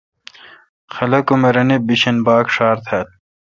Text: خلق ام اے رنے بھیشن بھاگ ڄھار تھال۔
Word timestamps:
خلق 0.95 1.25
ام 1.33 1.41
اے 1.45 1.49
رنے 1.55 1.77
بھیشن 1.87 2.15
بھاگ 2.25 2.45
ڄھار 2.55 2.75
تھال۔ 2.85 3.07